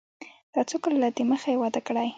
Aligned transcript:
دا 0.53 0.61
څو 0.69 0.77
کاله 0.83 1.09
د 1.17 1.19
مخه 1.31 1.49
يې 1.53 1.57
واده 1.61 1.81
کړى. 1.87 2.07